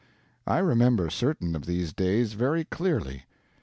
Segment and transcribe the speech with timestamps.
[0.47, 3.25] I remember certain of these days very clearly.